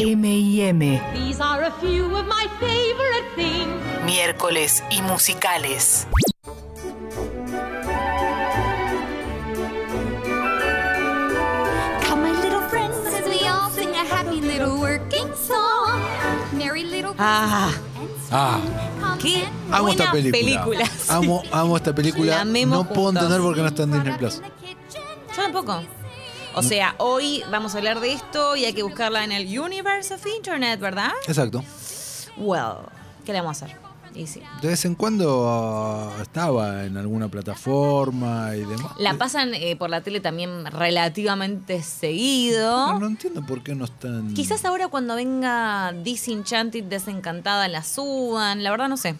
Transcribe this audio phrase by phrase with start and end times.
[0.00, 0.80] M&M.
[1.14, 3.68] These are a few of my favorite things.
[4.06, 6.06] Miércoles y musicales.
[17.18, 17.70] Ah,
[18.32, 18.60] Ah,
[19.20, 19.44] ¿Qué?
[19.72, 20.88] amo esta película.
[21.08, 22.44] Amo, amo esta película.
[22.44, 23.22] No puedo juntos.
[23.24, 24.40] entender por qué no está en Disney Plus.
[24.40, 25.82] yo tampoco.
[26.54, 30.14] O sea, hoy vamos a hablar de esto y hay que buscarla en el Universe
[30.14, 31.12] of Internet, ¿verdad?
[31.26, 31.64] Exacto.
[32.36, 32.86] Well,
[33.24, 33.78] ¿qué le vamos a hacer?
[34.14, 34.42] Y sí.
[34.60, 38.92] De vez en cuando ah, estaba en alguna plataforma y demás.
[38.98, 42.94] La pasan eh, por la tele también relativamente seguido.
[42.94, 44.34] No, no entiendo por qué no están.
[44.34, 48.64] Quizás ahora cuando venga Disenchanted, Desencantada, la suban.
[48.64, 49.14] La verdad no sé.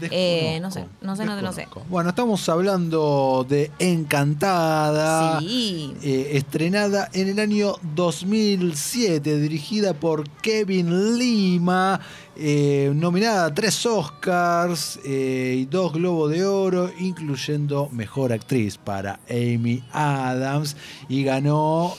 [0.00, 1.68] Eh, no sé, no sé, no sé, no sé.
[1.88, 5.40] Bueno, estamos hablando de Encantada.
[5.40, 5.94] Sí.
[6.02, 12.00] eh, estrenada en el año 2007, dirigida por Kevin Lima,
[12.36, 19.82] eh, nominada a tres Oscars y dos Globos de Oro, incluyendo Mejor Actriz para Amy
[19.92, 20.76] Adams,
[21.08, 21.94] y ganó...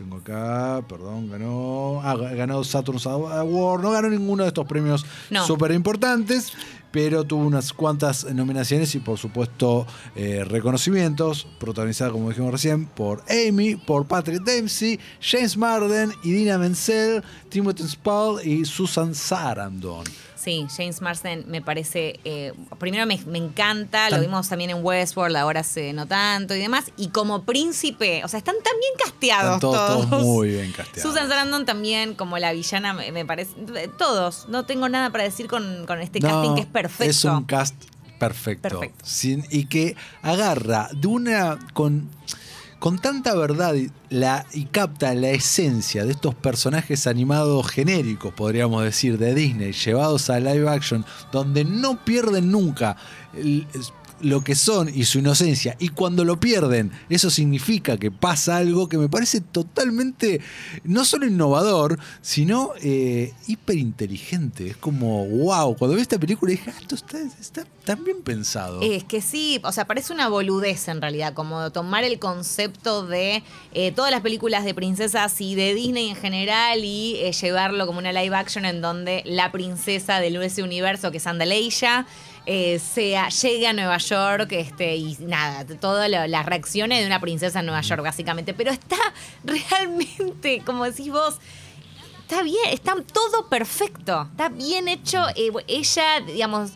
[0.00, 2.00] tengo acá, perdón, ganó...
[2.02, 5.46] Ah, ganó Saturn's Award, no ganó ninguno de estos premios No.
[5.46, 6.52] súper importantes,
[6.90, 13.22] pero tuvo unas cuantas nominaciones y por supuesto eh, reconocimientos, protagonizada como dijimos recién por
[13.28, 20.04] Amy, por Patrick Dempsey, James Marden, Idina Menzel, Timothy Spall y Susan Sarandon.
[20.42, 25.36] Sí, James Marsden me parece, eh, primero me, me encanta, lo vimos también en Westworld,
[25.36, 29.60] ahora se no tanto y demás, y como príncipe, o sea, están tan bien casteados
[29.60, 30.08] todos, todos.
[30.10, 31.02] todos muy bien casteados.
[31.12, 33.52] Susan Sarandon también como la villana me, me parece,
[33.98, 37.10] todos, no tengo nada para decir con, con este No, casting que es perfecto.
[37.10, 37.74] Es un cast
[38.18, 38.62] perfecto.
[38.68, 39.04] Perfecto.
[39.04, 41.58] Sin- y que agarra de una.
[41.74, 42.08] con.
[42.80, 49.34] Con tanta verdad y, capta la esencia de estos personajes animados genéricos, podríamos decir, de
[49.34, 52.96] Disney, llevados a live action, donde no pierden nunca
[54.22, 55.76] lo que son y su inocencia.
[55.78, 60.40] Y cuando lo pierden, eso significa que pasa algo que me parece totalmente,
[60.84, 64.68] no solo innovador, sino eh, hiperinteligente.
[64.70, 68.80] Es como, wow, cuando vi esta película dije, ah, esto está, tan bien pensado.
[68.82, 73.42] Es que sí, o sea, parece una boludez en realidad, como tomar el concepto de
[73.72, 77.98] eh, todas las películas de princesas y de Disney en general y eh, llevarlo como
[77.98, 82.06] una live action en donde la princesa del ese universo, que es Andaleia,
[82.52, 87.60] eh, sea, llegue a Nueva York este, y nada, todas las reacciones de una princesa
[87.60, 88.54] en Nueva York, básicamente.
[88.54, 88.96] Pero está
[89.44, 91.38] realmente, como decís vos,
[92.22, 95.28] Está bien, está todo perfecto, está bien hecho.
[95.34, 96.70] eh, ella, digamos,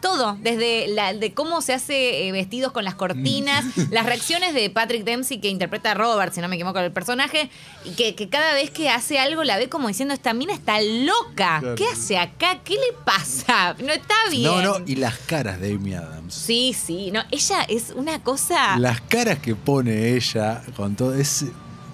[0.00, 4.70] todo, desde la, de cómo se hace eh, vestidos con las cortinas, las reacciones de
[4.70, 7.50] Patrick Dempsey que interpreta a Robert, si no me equivoco, el personaje,
[7.84, 10.80] y que, que cada vez que hace algo la ve como diciendo, esta mina está
[10.80, 11.62] loca.
[11.76, 12.60] ¿qué hace acá?
[12.64, 13.76] ¿Qué le pasa?
[13.78, 14.44] No está bien.
[14.44, 16.34] no, no, y las caras de Amy Adams.
[16.34, 18.78] Sí, sí, no, ella es una cosa...
[18.78, 21.46] Las caras que pone ella con todo es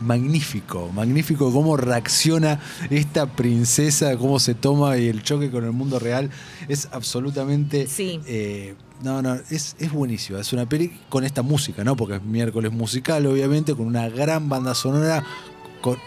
[0.05, 2.61] magnífico, magnífico cómo reacciona
[2.91, 6.31] esta princesa, cómo se toma y el choque con el mundo real
[6.69, 8.21] es absolutamente Sí.
[8.27, 10.41] eh, no, no, es, es buenísima.
[10.41, 11.97] Es una peli con esta música, ¿no?
[11.97, 15.25] Porque es miércoles musical, obviamente, con una gran banda sonora.
[15.81, 15.99] Con,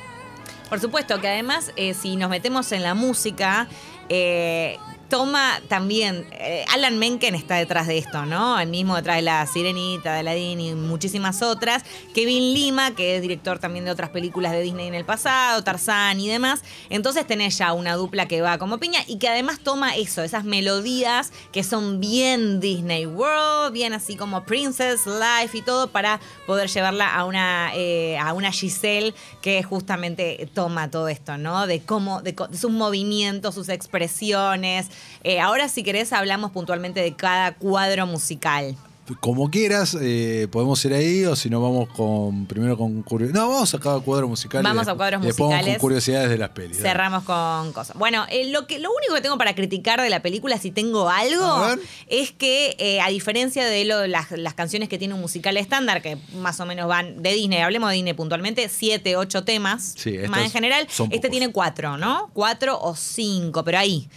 [0.70, 3.68] Por supuesto, que además, eh, si nos metemos en la música,
[4.10, 4.78] eh,
[5.10, 6.28] toma también.
[6.32, 8.60] eh, Alan Menken está detrás de esto, ¿no?
[8.60, 11.84] El mismo detrás de La Sirenita, de Aladdin y muchísimas otras.
[12.14, 16.20] Kevin Lima, que es director también de otras películas de Disney en el pasado, Tarzán
[16.20, 16.62] y demás.
[16.90, 20.44] Entonces tenés ya una dupla que va como piña y que además toma eso, esas
[20.44, 26.70] melodías que son bien Disney World, bien así como Princess Life y todo, para poder
[26.70, 31.68] llevarla a una, eh, a una Giselle que justamente toma todo esto, ¿no?
[31.68, 34.88] De cómo, de, de sus movimientos, sus expresiones.
[35.24, 38.76] Eh, ahora, si querés, hablamos puntualmente de cada cuadro musical.
[39.16, 43.42] Como quieras, eh, podemos ir ahí o si no vamos con primero con curiosidades.
[43.42, 44.62] No, vamos a cada cuadro musical.
[44.64, 45.76] Vamos a cuadros musicales.
[45.76, 46.78] con curiosidades de las pelis.
[46.78, 46.90] dale.
[46.90, 47.98] Cerramos con cosas.
[47.98, 51.10] Bueno, eh, lo, que, lo único que tengo para criticar de la película, si tengo
[51.10, 51.66] algo,
[52.08, 56.02] es que eh, a diferencia de lo, las, las canciones que tiene un musical estándar,
[56.02, 60.18] que más o menos van de Disney, hablemos de Disney puntualmente, siete, ocho temas, Sí,
[60.30, 61.30] más en general, este pocos.
[61.32, 62.30] tiene cuatro, ¿no?
[62.34, 64.10] Cuatro o cinco, pero ahí.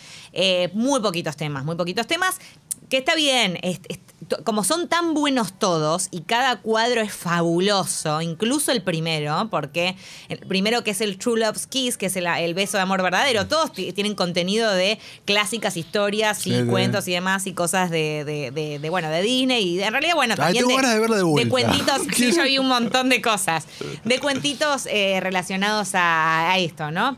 [0.74, 2.38] Muy poquitos temas, muy poquitos temas.
[2.88, 4.00] Que está bien, es- es-
[4.44, 9.96] como son tan buenos todos y cada cuadro es fabuloso, incluso el primero, porque
[10.28, 13.02] el primero que es el True Love's Kiss, que es el, el beso de amor
[13.02, 17.90] verdadero, todos ti- tienen contenido de clásicas historias y Sí, cuentos y demás y cosas
[17.90, 21.16] de, de- de- de, bueno, de Disney y de- en realidad, bueno, también de verla
[21.36, 23.66] de cuentitos, sí, yo vi un montón de cosas,
[24.04, 27.16] de cuentitos eh, relacionados a, a esto, ¿no?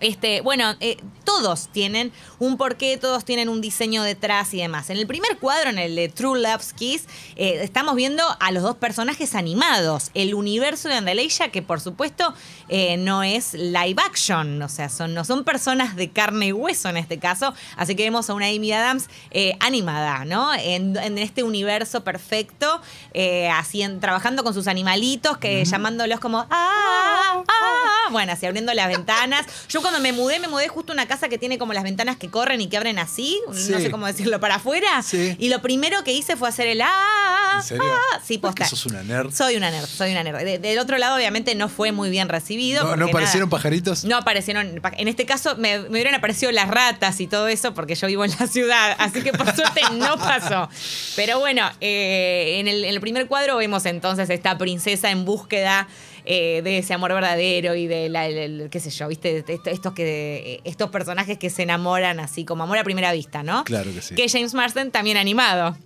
[0.00, 4.90] Este, bueno, eh, todos tienen un porqué, todos tienen un diseño detrás y demás.
[4.90, 7.04] En el primer cuadro, en el de True Love's Kiss,
[7.36, 10.10] eh, estamos viendo a los dos personajes animados.
[10.14, 12.34] El universo de Andaleya, que por supuesto
[12.68, 16.88] eh, no es live action, o sea, son, no son personas de carne y hueso
[16.88, 17.54] en este caso.
[17.76, 20.52] Así que vemos a una Amy Adams eh, animada, ¿no?
[20.54, 22.80] En, en este universo perfecto,
[23.14, 27.42] eh, así en- trabajando con sus animalitos, que llamándolos como ¡Ah!
[27.48, 28.08] ¡Ah!
[28.10, 29.46] Bueno, así abriendo las ventanas.
[29.68, 32.16] Yo cuando me mudé, me mudé justo a una casa que tiene como las ventanas
[32.16, 33.72] que corren y que abren así, no Sí.
[33.82, 35.02] sé cómo decirlo, para afuera.
[35.02, 35.34] Sí.
[35.38, 37.54] Y lo primero que hice fue hacer el ¡Ah!
[37.56, 37.84] ¿En serio?
[37.84, 38.20] ah".
[38.24, 38.64] Sí, ¿Es que posta.
[38.66, 39.32] sos una nerd?
[39.32, 40.38] Soy una nerd, soy una nerd.
[40.44, 42.55] De- del otro lado, obviamente, no fue muy bien recibido.
[42.82, 44.04] ¿No, ¿no nada- aparecieron pajaritos?
[44.04, 44.80] no aparecieron.
[44.96, 48.24] En este caso me, me hubieran aparecido las ratas y todo eso porque yo vivo
[48.24, 48.96] en la ciudad.
[48.98, 50.68] Así que por suerte no pasó.
[51.16, 55.88] Pero bueno, eh, en, el, en el primer cuadro vemos entonces esta princesa en búsqueda
[56.28, 59.70] eh, de ese amor verdadero y de la, el- el- qué sé yo, viste, Esto-
[59.70, 63.62] estos que estos personajes que se enamoran así como amor a primera vista, ¿no?
[63.64, 64.14] Claro que sí.
[64.16, 65.76] Que James Marsden también animado.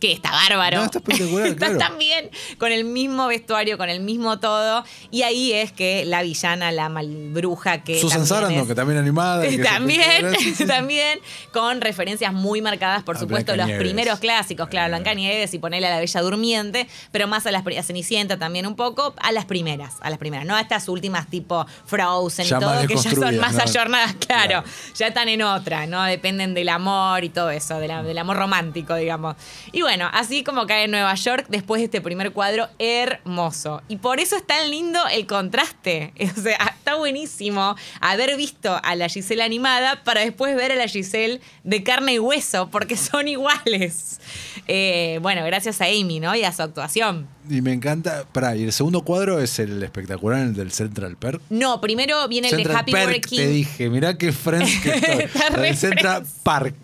[0.00, 0.78] Que está bárbaro.
[0.80, 1.96] No, está espectacular, claro.
[1.98, 4.84] bien, con el mismo vestuario, con el mismo todo.
[5.10, 7.94] Y ahí es que la villana, la malbruja que.
[8.00, 9.42] Susan también Sarandon, es- que también animada.
[9.48, 10.34] que también.
[10.38, 11.18] Sí, sí, también
[11.52, 15.90] con referencias muy marcadas, por A supuesto, los primeros clásicos, claro, Blancanieves y ponerle a
[15.92, 19.94] la Bella Durmiente, pero más a las a Cenicienta también un poco, a las primeras,
[20.02, 23.38] a las primeras, no a estas últimas tipo Frozen Ya y todo, que ya son
[23.38, 23.62] más ¿no?
[23.62, 24.64] ayornadas, claro, Claro.
[24.94, 26.02] ya están en otra, ¿no?
[26.04, 29.36] Dependen del amor y todo eso, de la- del amor romántico, digamos.
[29.72, 33.84] Y bueno, así como cae en Nueva York después de este primer cuadro hermoso.
[33.86, 36.12] Y por eso es tan lindo el contraste.
[36.36, 40.88] O sea, está buenísimo haber visto a la Giselle animada para después ver a la
[40.88, 44.20] Giselle de carne y hueso, porque son iguales.
[44.66, 46.34] Eh, bueno, gracias a Amy, ¿no?
[46.34, 47.35] Y a su actuación.
[47.48, 48.24] Y me encanta.
[48.32, 51.40] Pará, y el segundo cuadro es el espectacular, el del Central Perk.
[51.50, 53.38] No, primero viene el de Happy Perk, Working.
[53.38, 54.90] te dije, mirá qué friends que
[55.30, 55.66] estoy.
[55.68, 56.26] El Central.
[56.42, 56.74] Park.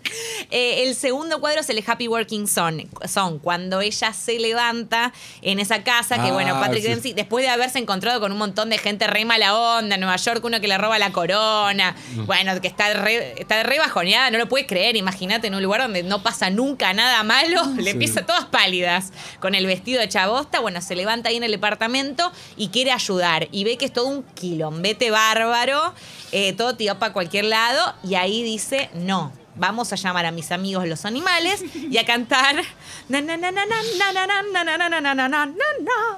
[0.51, 5.59] Eh, el segundo cuadro es el Happy Working Son, son cuando ella se levanta en
[5.59, 6.89] esa casa que, Ah, bueno, Patrick sí.
[6.89, 10.15] Dempsey, después de haberse encontrado con un montón de gente re mala onda en Nueva
[10.17, 12.25] York, uno que le roba la corona, Mm.
[12.25, 15.81] bueno, que está re, está re bajoneada, no lo puede creer, imagínate en un lugar
[15.81, 20.07] donde no pasa nunca nada malo, le empieza todas pálidas, con el vestido de
[20.59, 24.07] bueno, se levanta ahí en el departamento y quiere ayudar y ve que es todo
[24.07, 25.93] un quilombete bárbaro,
[26.57, 30.87] todo tirado para cualquier lado y ahí dice, no, vamos a llamar a mis amigos
[30.87, 32.55] los animales y a cantar.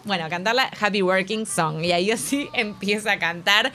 [0.03, 1.83] Bueno, a cantar la Happy Working Song.
[1.83, 3.71] Y ahí así empieza a cantar.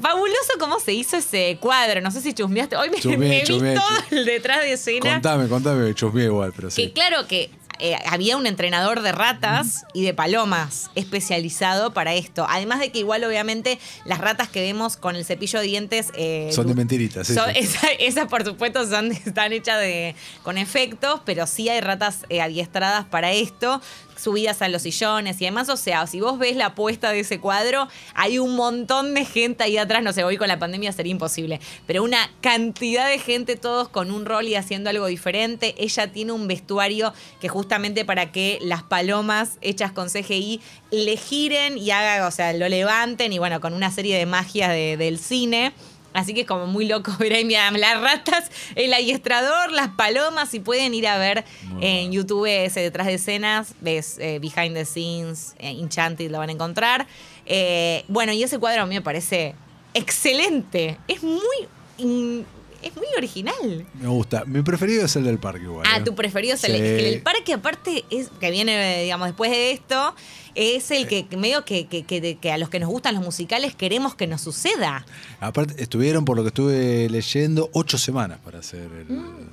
[0.00, 2.00] Fabuloso cómo se hizo ese cuadro.
[2.00, 2.76] No sé si chusmeaste.
[2.76, 3.80] Hoy me, chusmeé, me vi
[4.10, 5.14] el detrás de escena.
[5.14, 6.82] Contame, contame, chusmeé igual, pero sí.
[6.82, 7.50] Que claro que
[7.84, 12.46] eh, había un entrenador de ratas y de palomas especializado para esto.
[12.48, 16.08] Además de que igual obviamente las ratas que vemos con el cepillo de dientes...
[16.16, 17.50] eh, Son de mentiritas, son-
[17.98, 23.04] esas por supuesto son, están hechas de, con efectos, pero sí hay ratas eh, adiestradas
[23.04, 23.80] para esto
[24.16, 25.68] subidas a los sillones y demás.
[25.68, 29.64] O sea, si vos ves la puesta de ese cuadro, hay un montón de gente
[29.64, 30.02] ahí atrás.
[30.02, 31.60] No sé, hoy con la pandemia sería imposible.
[31.86, 35.74] Pero una cantidad de gente, todos con un rol y haciendo algo diferente.
[35.78, 40.60] Ella tiene un vestuario que justamente para que las palomas hechas con CGI
[40.90, 44.70] le giren y haga, o sea, lo levanten y bueno, con una serie de magias
[44.70, 45.72] de- del cine.
[46.14, 47.12] Así que es como muy loco
[47.44, 50.48] mira, las ratas, el adiestrador, las palomas.
[50.48, 51.44] Si pueden ir a ver
[51.80, 56.48] en YouTube ese detrás de escenas, ves eh, Behind the Scenes, eh, Enchanted, lo van
[56.48, 57.06] a encontrar.
[57.46, 59.54] Eh, bueno, y ese cuadro a mí me parece
[59.92, 60.98] excelente.
[61.08, 62.46] Es muy,
[62.84, 63.86] es muy original.
[63.94, 64.44] Me gusta.
[64.46, 65.86] Mi preferido es el del parque igual.
[65.90, 66.02] Ah, ¿eh?
[66.02, 66.78] tu preferido es el, Sí.
[66.82, 70.14] es que el parque, aparte, es que viene, digamos, después de esto,
[70.54, 73.24] es el que que medio que, que, que- que a los que nos gustan los
[73.24, 75.04] musicales queremos que nos suceda.
[75.40, 79.48] Aparte, estuvieron, por lo que estuve leyendo, ocho semanas para hacer el- Mm.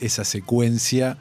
[0.00, 1.18] esa secuencia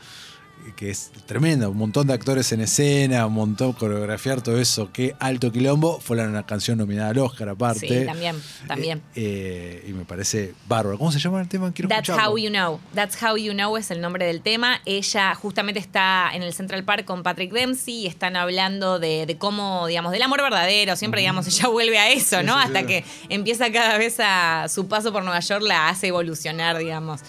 [0.77, 1.67] que es tremenda.
[1.67, 4.89] Un montón de actores en escena, un montón coreografiar todo eso.
[4.93, 5.99] Qué alto quilombo.
[5.99, 7.87] Fue la una canción nominada al Oscar, aparte.
[7.87, 8.99] Sí, también, también.
[9.15, 10.97] Eh, eh, y me parece bárbaro.
[10.97, 11.71] ¿Cómo se llama el tema?
[11.73, 12.31] Quiero That's escucharlo.
[12.31, 12.79] How You Know.
[12.95, 14.79] That's How You Know es el nombre del tema.
[14.85, 19.37] Ella justamente está en el Central Park con Patrick Dempsey y están hablando de, de
[19.37, 20.95] cómo, digamos, del amor verdadero.
[20.95, 22.53] Siempre, digamos, ella vuelve a eso, Sí, ¿no?
[22.53, 22.85] sí, Hasta sí.
[22.87, 27.21] que empieza cada vez a su paso por Nueva York la hace evolucionar, digamos.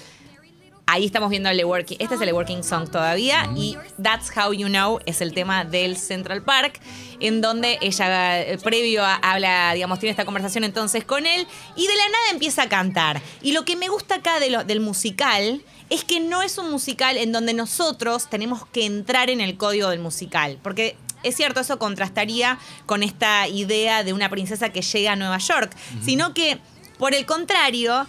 [0.86, 1.96] Ahí estamos viendo el Working.
[1.98, 3.48] Este es el Working Song todavía.
[3.56, 6.78] Y That's How You Know es el tema del Central Park,
[7.20, 11.46] en donde ella, eh, previo a- habla, digamos, tiene esta conversación entonces con él.
[11.74, 13.22] Y de la nada empieza a cantar.
[13.40, 16.70] Y lo que me gusta acá de lo- del musical es que no es un
[16.70, 20.58] musical en donde nosotros tenemos que entrar en el código del musical.
[20.62, 25.38] Porque es cierto, eso contrastaría con esta idea de una princesa que llega a Nueva
[25.38, 25.74] York.
[26.04, 26.58] Sino que,
[26.98, 28.06] por el contrario,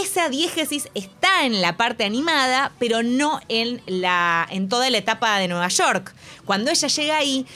[0.00, 5.38] esa diégesis está en la parte animada, pero no en, la, en toda la etapa
[5.38, 6.14] de Nueva York.
[6.44, 7.46] Cuando ella llega ahí,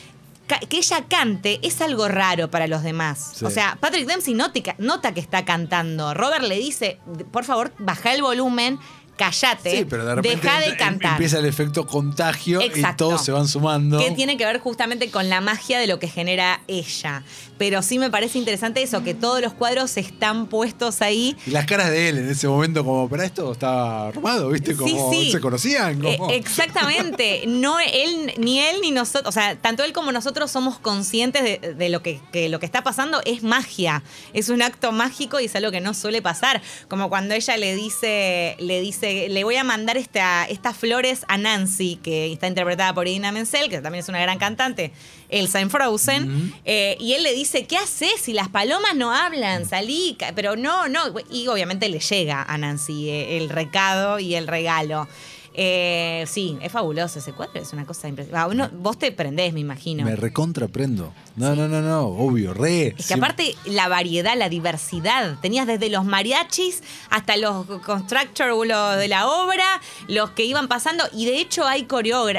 [0.68, 3.32] que ella cante es algo raro para los demás.
[3.37, 3.44] Sí.
[3.44, 6.14] O sea, Patrick Dempsey nota, nota que está cantando.
[6.14, 6.99] Robert le dice,
[7.30, 8.78] por favor, baja el volumen,
[9.21, 11.12] callate, Sí, pero de repente deja de entra- em- cantar.
[11.12, 13.99] empieza el efecto contagio y todos se van sumando.
[13.99, 17.23] Que tiene que ver justamente con la magia de lo que genera ella.
[17.59, 21.37] Pero sí me parece interesante eso, que todos los cuadros están puestos ahí.
[21.47, 24.75] Y las caras de él en ese momento, como, para esto estaba armado, ¿viste?
[24.75, 25.33] Como Sí, sí.
[25.33, 26.00] se conocían.
[26.00, 26.31] Como...
[26.31, 27.45] Eh, exactamente.
[27.47, 31.75] No él, ni él ni nosotros, o sea, tanto él como nosotros somos conscientes de,
[31.75, 34.03] de lo que, que lo que está pasando es magia.
[34.33, 36.62] Es un acto mágico y es algo que no suele pasar.
[36.89, 41.38] Como cuando ella le dice, le dice, le voy a mandar esta, estas flores a
[41.38, 44.93] Nancy, que está interpretada por Idina Menzel, que también es una gran cantante.
[45.29, 49.64] Elsa en Frozen, eh, y él le dice, ¿qué haces si las palomas no hablan?
[49.64, 51.00] Salí, pero no, no,
[51.31, 55.09] y obviamente le llega a Nancy eh, el recado y el regalo.
[55.54, 58.71] Eh, sí, es fabuloso ese cuadro, es una cosa impresionante.
[58.76, 60.04] vos te prendés, me imagino.
[60.04, 61.12] Me recontraprendo.
[61.37, 62.95] No, no, no, no, obvio, re.
[62.99, 69.09] Es que aparte la variedad, la diversidad, tenías desde los mariachis hasta los constructors de
[69.09, 71.87] la obra, los que iban pasando, y de hecho hay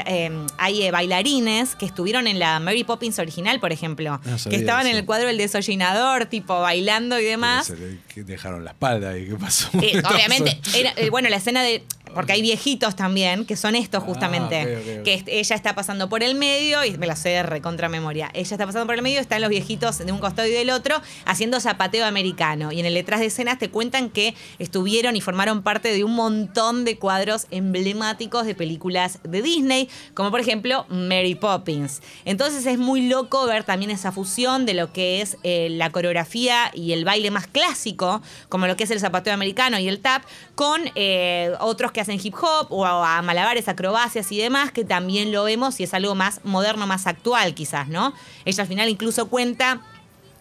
[0.06, 4.56] eh, hay eh, bailarines que estuvieron en la Mary Poppins original, por ejemplo, No sabía
[4.58, 7.66] que estaban en el cuadro del desollinador, tipo bailando y demás.
[7.66, 9.68] Se le que dejaron la espalda y qué pasó.
[9.80, 11.82] Eh, obviamente, era, eh, bueno, la escena de.
[12.14, 15.02] Porque hay viejitos también, que son estos Ah, justamente.
[15.04, 18.30] Que ella está pasando por el medio, y me la sé de recontra memoria.
[18.34, 21.00] Ella está pasando por el medio, están los viejitos de un costado y del otro,
[21.24, 22.72] haciendo zapateo americano.
[22.72, 26.14] Y en el detrás de escenas te cuentan que estuvieron y formaron parte de un
[26.14, 32.02] montón de cuadros emblemáticos de películas de Disney, como por ejemplo Mary Poppins.
[32.24, 36.70] Entonces es muy loco ver también esa fusión de lo que es eh, la coreografía
[36.74, 40.22] y el baile más clásico, como lo que es el zapateo americano y el tap,
[40.54, 44.84] con eh, otros que hacen hip hop o a, a malabares, acrobacias y demás, que
[44.84, 48.12] también lo vemos y es algo más moderno, más actual quizás, ¿no?
[48.44, 49.80] Ella al final incluso cuenta...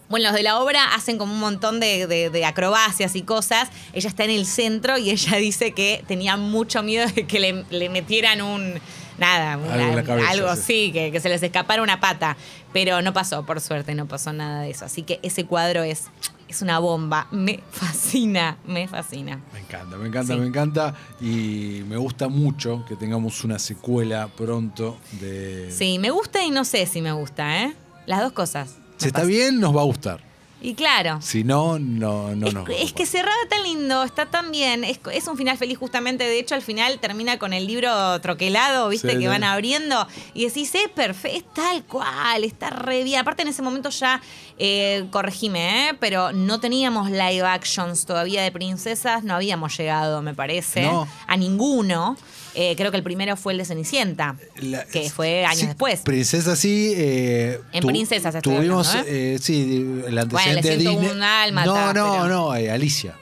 [0.09, 3.69] Bueno, los de la obra hacen como un montón de, de- de acrobacias y cosas.
[3.93, 7.63] Ella está en el centro y ella dice que tenía mucho miedo de que le,
[7.69, 8.73] le metieran un.
[9.17, 10.61] Nada, Algo en la cabeza, algo sí.
[10.87, 12.35] sí, que, que se les escapara una pata.
[12.73, 14.83] Pero no pasó, por suerte, no pasó nada de eso.
[14.83, 16.07] Así que ese cuadro es,
[16.51, 17.27] es una bomba.
[17.31, 19.39] Me fascina, me fascina.
[19.53, 20.39] Me encanta, me encanta, Sí.
[20.39, 20.95] me encanta.
[21.19, 25.71] Y me gusta mucho que tengamos una secuela pronto de.
[25.71, 27.73] Sí, me gusta y no sé si me gusta, ¿eh?
[28.05, 28.75] Las dos cosas.
[28.97, 30.30] Si está bien, nos va a gustar.
[30.63, 31.19] Y claro.
[31.21, 34.83] Si no, no, no es, a es que cerrada tan lindo, está tan bien.
[34.83, 36.23] Es, es un final feliz, justamente.
[36.23, 39.13] De hecho, al final termina con el libro troquelado, ¿viste?
[39.13, 40.07] Sí, que van abriendo.
[40.35, 43.19] Y decís, es perfecto, es tal cual, está re bien.
[43.21, 44.21] Aparte, en ese momento ya,
[44.59, 45.97] eh, corregime, ¿eh?
[45.99, 49.23] Pero no teníamos live actions todavía de princesas.
[49.23, 51.07] No habíamos llegado, me parece, No.
[51.25, 52.17] a ninguno.
[52.55, 56.01] Eh, creo que el primero fue el de Cenicienta, La- que fue años sí, después.
[56.01, 56.93] Princesa sí.
[56.95, 61.17] eh, En tu- Princesas Tuvimos, hablando, eh, sí, el antecedente le de siento Disney.
[61.17, 63.15] un alma, no, no, pero- no, eh, Alicia.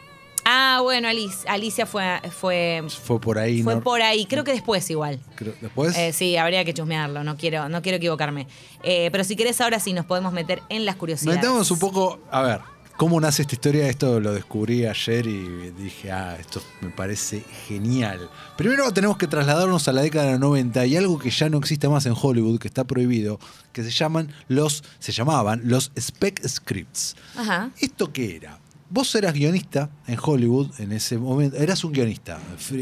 [0.52, 3.82] Ah, bueno, Alicia, Alicia fue, fue, Fue por ahí, fue ¿no?
[3.84, 4.26] por ahí.
[4.26, 5.20] Creo que después igual.
[5.62, 5.96] Después.
[5.96, 8.48] Eh, sí, habría que chusmearlo, no quiero, no quiero equivocarme.
[8.82, 11.40] Eh, pero si querés ahora sí nos podemos meter en las curiosidades.
[11.40, 12.62] Metamos un poco, a ver,
[13.00, 13.88] cómo nace esta historia.
[13.88, 18.30] Esto lo descubrí ayer y dije, ah, esto me parece genial.
[18.58, 21.60] Primero tenemos que trasladarnos a la década de los 90 y algo que ya no
[21.60, 23.40] existe más en Hollywood, que está prohibido,
[23.72, 27.16] que se llaman los, se llamaban los spec scripts.
[27.38, 27.72] Ajá.
[27.80, 28.60] ¿Esto qué era?
[28.92, 32.40] Vos eras guionista en Hollywood en ese momento, eras un guionista,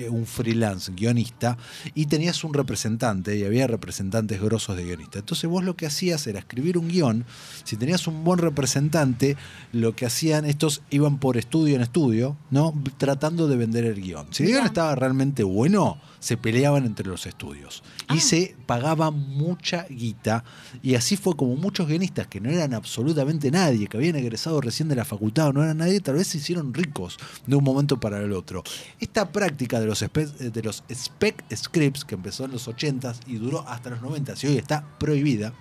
[0.09, 1.57] un freelance guionista,
[1.95, 5.19] y tenías un representante, y había representantes grosos de guionista.
[5.19, 7.25] Entonces vos lo que hacías era escribir un guion,
[7.65, 9.35] si tenías un buen representante,
[9.73, 12.73] lo que hacían estos iban por estudio en estudio, ¿no?
[12.97, 14.27] Tratando de vender el guion.
[14.31, 17.83] Si el guion estaba realmente bueno, se peleaban entre los estudios.
[18.09, 18.21] Y Ah.
[18.21, 20.43] se pagaba mucha guita.
[20.81, 24.87] Y así fue como muchos guionistas que no eran absolutamente nadie, que habían egresado recién
[24.89, 27.99] de la facultad o no eran nadie, tal vez se hicieron ricos de un momento
[27.99, 28.63] para el otro.
[28.99, 33.67] Esta práctica de los, de los spec scripts, que empezó en los 80s y duró
[33.67, 35.53] hasta los 90s y hoy está prohibida,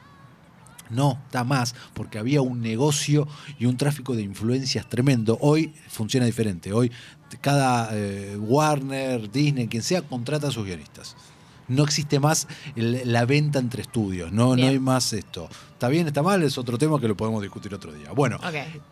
[0.88, 3.26] No, está más, porque había un negocio
[3.58, 5.36] y un tráfico de influencias tremendo.
[5.40, 6.72] Hoy funciona diferente.
[6.72, 6.92] Hoy
[7.40, 11.16] cada eh, Warner, Disney, quien sea, contrata a sus guionistas.
[11.68, 12.46] No existe más
[12.76, 15.48] el- la venta entre estudios, no, no hay más esto.
[15.72, 16.42] ¿Está bien, está mal?
[16.42, 18.12] Es otro tema que lo podemos discutir otro día.
[18.12, 18.38] Bueno.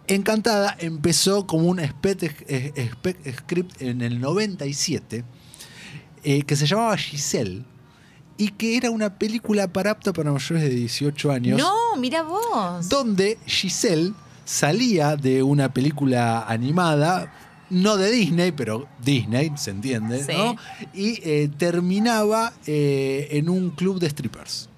[0.07, 5.25] Encantada empezó como un script en el 97
[6.25, 7.65] eh, que se llamaba Giselle
[8.37, 11.59] y que era una película para apta para mayores de 18 años.
[11.59, 12.89] No, mira vos.
[12.89, 14.13] Donde Giselle
[14.45, 17.33] salía de una película animada,
[17.71, 20.33] no de Disney, pero Disney, se entiende, Sí.
[20.37, 20.57] ¿no?
[20.93, 24.69] Y eh, terminaba eh, en un club de strippers.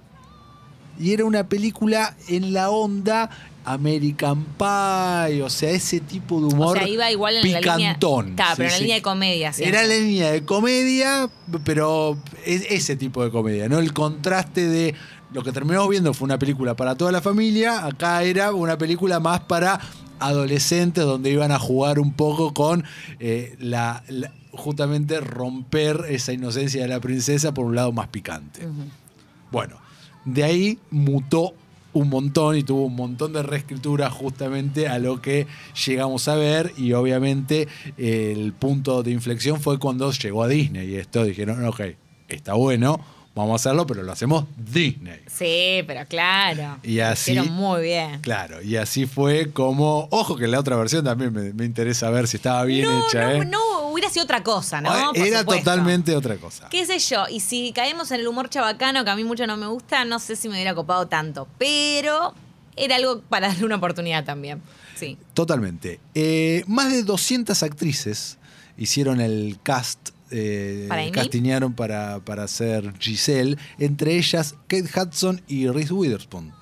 [0.99, 3.28] Y era una película en la onda
[3.66, 7.76] American Pie, o sea, ese tipo de O humor sea, iba igual en la línea.
[7.76, 8.35] picantón.
[8.35, 8.83] Claro, Sí, pero en la sí.
[8.85, 9.52] línea de comedia.
[9.52, 9.64] sí.
[9.64, 11.28] Era la línea de comedia,
[11.64, 12.16] pero
[12.47, 13.78] es ese tipo de comedia, ¿no?
[13.81, 14.95] El contraste de
[15.33, 19.19] lo que terminamos viendo fue una película para toda la familia, acá era una película
[19.21, 19.78] más para
[20.20, 22.85] adolescentes donde iban a jugar un poco con
[23.20, 28.66] eh, la, la- justamente romper esa inocencia de la princesa por un lado más picante.
[29.52, 29.76] Bueno,
[30.25, 31.52] de ahí mutó
[31.92, 35.46] un montón y tuvo un montón de reescritura justamente a lo que
[35.87, 40.90] llegamos a ver y obviamente eh, el punto de inflexión fue cuando llegó a Disney
[40.90, 41.80] y esto dijeron, ok,
[42.28, 43.00] está bueno,
[43.37, 45.21] vamos a hacerlo, pero lo hacemos Disney.
[45.28, 46.78] Sí, pero claro.
[46.83, 48.21] Y así- muy bien.
[48.23, 52.26] Claro, y así fue como, ojo que la otra versión también me, me interesa ver
[52.26, 53.23] si estaba bien no, hecha.
[53.35, 53.45] no, ¿eh?
[53.47, 54.90] no, hubiera sido otra cosa, ¿no?
[55.12, 55.64] Por Era supuesto.
[55.64, 56.69] totalmente otra cosa.
[56.71, 57.28] ¿Qué sé yo?
[57.31, 60.19] Y si caemos en el humor chabacano, que a mí mucho no me gusta, no
[60.19, 61.47] sé si me hubiera copado tanto.
[61.59, 62.35] Pero
[62.75, 64.62] era algo para darle una oportunidad también.
[64.97, 65.19] Sí.
[65.35, 66.00] Totalmente.
[66.14, 68.38] Eh, más de 200 actrices
[68.78, 70.11] hicieron el cast.
[70.30, 71.04] Eh, ¿Para
[71.76, 76.52] para, para hacer Giselle, entre ellas Kate Hudson y Reese Witherspoon.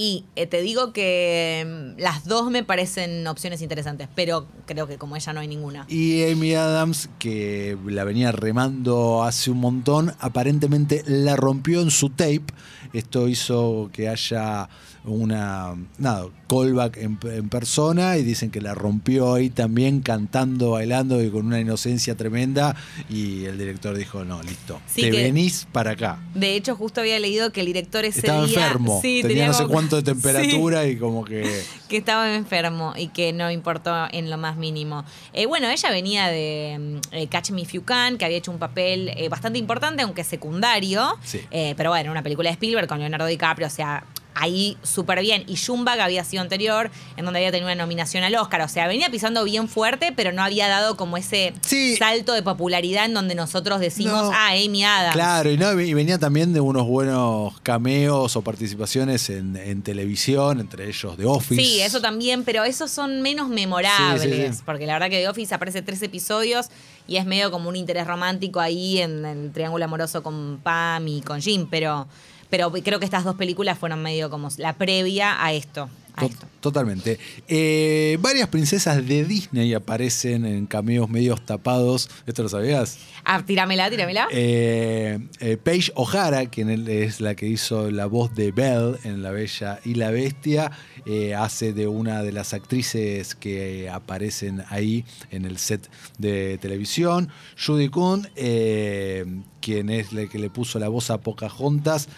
[0.00, 4.96] Y eh, te digo que mm, las dos me parecen opciones interesantes, pero creo que
[4.96, 5.86] como ella no hay ninguna.
[5.88, 12.10] Y Amy Adams, que la venía remando hace un montón, aparentemente la rompió en su
[12.10, 12.44] tape.
[12.92, 14.68] Esto hizo que haya
[15.04, 21.22] una nada, callback en, en persona y dicen que la rompió ahí también cantando, bailando
[21.22, 22.76] y con una inocencia tremenda.
[23.08, 26.18] Y el director dijo, no, listo, Sí, te venís para acá.
[26.34, 28.66] De hecho, justo había leído que el director ese Estaba día...
[28.66, 30.20] enfermo, Sí, tenía no sé cuánto de Sí.
[30.20, 31.62] temperatura y como que...
[31.88, 35.04] que estaba enfermo y que no importó en lo más mínimo.
[35.32, 38.50] Eh, bueno, ella venía de mm, eh, Catch Me If You Can, que había hecho
[38.50, 41.18] un papel eh, bastante importante, aunque secundario.
[41.24, 41.40] Sí.
[41.50, 44.04] Pero bueno, una película de Spielberg con Leonardo DiCaprio, o sea,
[44.40, 45.42] ahí súper bien.
[45.48, 48.60] Y Jumbag había sido anterior, en donde había tenido una nominación al Oscar.
[48.60, 51.96] O sea, venía pisando bien fuerte, pero no había dado como ese Sí.
[51.96, 54.30] salto de popularidad en donde nosotros decimos, No.
[54.32, 55.14] ah, Amy Adams.
[55.14, 60.60] Claro, y, no, y venía también de unos buenos cameos o participaciones en, en televisión,
[60.60, 61.60] entre ellos The Office.
[61.60, 64.22] Sí, eso también, pero esos son menos memorables.
[64.22, 64.62] Sí, sí, sí.
[64.64, 66.66] Porque la verdad que The Office aparece tres episodios
[67.08, 71.22] y es medio como un interés romántico ahí en el triángulo amoroso con Pam y
[71.22, 72.06] con Jim, pero,
[72.50, 75.88] pero creo que estas dos películas fueron medio como la previa a esto.
[76.18, 76.46] A To- esto.
[76.60, 77.18] Totalmente.
[77.46, 82.10] Eh, varias princesas de Disney aparecen en cameos medios tapados.
[82.26, 82.98] ¿Esto lo sabías?
[83.24, 84.26] Ah, tíramela, tíramela.
[84.32, 89.30] Eh, eh, Paige O'Hara, quien es la que hizo la voz de Belle en La
[89.30, 90.72] Bella y la Bestia,
[91.06, 97.28] eh, hace de una de las actrices que aparecen ahí en el set de televisión.
[97.64, 99.24] Judy Kuhn, eh,
[99.60, 102.08] quien es la que le puso la voz a Pocahontas,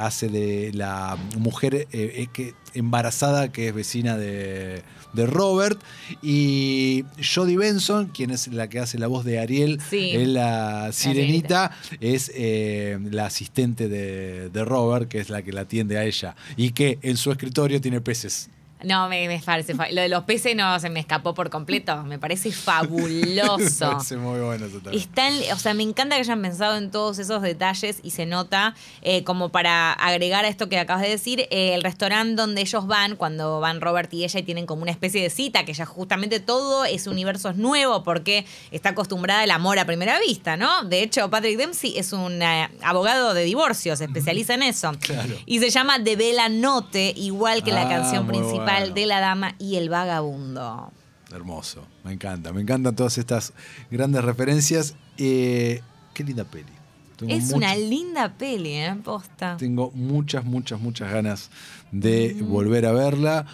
[0.00, 5.80] hace de la mujer que, embarazada que es vecina de, de Robert.
[6.22, 10.10] Y Jodie Benson, quien es la que hace la voz de Ariel Sí.
[10.12, 15.62] en la sirenita, es eh, la asistente de, de Robert, que es la que la
[15.62, 16.34] atiende a ella.
[16.56, 18.48] Y que en su escritorio tiene peces.
[18.84, 19.74] No, me, me parece.
[19.74, 22.02] Lo de los peces no se me escapó por completo.
[22.04, 23.90] Me parece Me fabuloso.
[23.92, 25.02] parece muy bueno eso también.
[25.02, 28.74] Están, o sea, me encanta que hayan pensado en todos esos detalles y se nota
[29.02, 32.86] eh, como para agregar a esto que acabas de decir, eh, el restaurante donde ellos
[32.86, 35.86] van, cuando van Robert y ella y tienen como una especie de cita, que ya
[35.86, 40.84] justamente todo ese universo es nuevo porque está acostumbrada al amor a primera vista, ¿no?
[40.84, 44.92] De hecho, Patrick Dempsey es un eh, abogado de divorcio, se especializa en eso.
[45.06, 45.36] Claro.
[45.46, 48.94] Y se llama De Bella Note, igual que la Ah, canción muy principal bueno.
[48.94, 50.92] de La Dama y el Vagabundo.
[51.32, 53.52] Hermoso, me encanta, me encantan todas estas
[53.90, 54.94] grandes referencias.
[55.18, 55.82] Eh,
[56.14, 56.72] qué linda peli.
[57.16, 58.94] Tengo Es una linda peli, ¿eh?
[59.02, 59.56] Posta.
[59.56, 61.50] Tengo muchas, muchas, muchas ganas
[61.90, 63.46] de volver a verla.